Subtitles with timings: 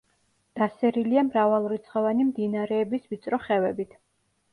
[0.59, 3.95] დასერილია მრავალრიცხოვანი მდინარეების ვიწრო ხევებით.